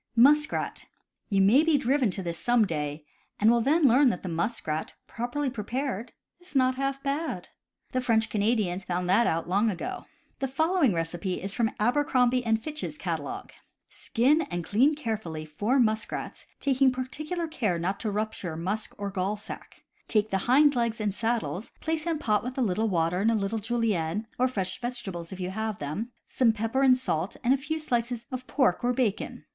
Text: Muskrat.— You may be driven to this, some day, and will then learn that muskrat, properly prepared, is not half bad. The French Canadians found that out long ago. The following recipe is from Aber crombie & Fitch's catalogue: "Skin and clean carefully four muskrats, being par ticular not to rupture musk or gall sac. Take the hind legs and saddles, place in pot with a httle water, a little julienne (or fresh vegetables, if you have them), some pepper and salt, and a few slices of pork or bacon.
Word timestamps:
Muskrat.— 0.15 0.85
You 1.29 1.41
may 1.41 1.63
be 1.63 1.77
driven 1.77 2.09
to 2.09 2.23
this, 2.23 2.39
some 2.39 2.65
day, 2.65 3.05
and 3.39 3.51
will 3.51 3.61
then 3.61 3.83
learn 3.87 4.09
that 4.09 4.27
muskrat, 4.27 4.95
properly 5.05 5.47
prepared, 5.47 6.11
is 6.39 6.55
not 6.55 6.73
half 6.73 7.03
bad. 7.03 7.49
The 7.91 8.01
French 8.01 8.27
Canadians 8.27 8.83
found 8.83 9.07
that 9.07 9.27
out 9.27 9.47
long 9.47 9.69
ago. 9.69 10.05
The 10.39 10.47
following 10.47 10.91
recipe 10.95 11.39
is 11.39 11.53
from 11.53 11.69
Aber 11.79 12.03
crombie 12.03 12.41
& 12.57 12.61
Fitch's 12.63 12.97
catalogue: 12.97 13.53
"Skin 13.91 14.41
and 14.49 14.63
clean 14.63 14.95
carefully 14.95 15.45
four 15.45 15.79
muskrats, 15.79 16.47
being 16.65 16.91
par 16.91 17.03
ticular 17.05 17.79
not 17.79 17.99
to 17.99 18.09
rupture 18.09 18.57
musk 18.57 18.95
or 18.97 19.11
gall 19.11 19.37
sac. 19.37 19.83
Take 20.07 20.31
the 20.31 20.47
hind 20.49 20.75
legs 20.75 20.99
and 20.99 21.13
saddles, 21.13 21.69
place 21.79 22.07
in 22.07 22.17
pot 22.17 22.43
with 22.43 22.57
a 22.57 22.61
httle 22.61 22.89
water, 22.89 23.21
a 23.21 23.25
little 23.35 23.59
julienne 23.59 24.25
(or 24.39 24.47
fresh 24.47 24.81
vegetables, 24.81 25.31
if 25.31 25.39
you 25.39 25.51
have 25.51 25.77
them), 25.77 26.11
some 26.27 26.51
pepper 26.53 26.81
and 26.81 26.97
salt, 26.97 27.37
and 27.43 27.53
a 27.53 27.57
few 27.57 27.77
slices 27.77 28.25
of 28.31 28.47
pork 28.47 28.83
or 28.83 28.93
bacon. 28.93 29.45